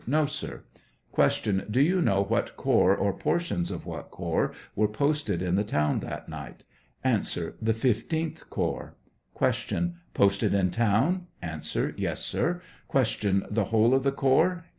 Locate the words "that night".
5.99-6.63